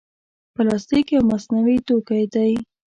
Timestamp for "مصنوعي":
1.31-1.77